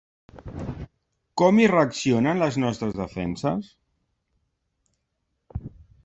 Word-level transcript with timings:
Com 1.41 1.59
hi 1.63 1.67
reaccionen, 1.71 2.41
les 2.43 2.57
nostres 2.63 2.95
defenses? 3.01 3.69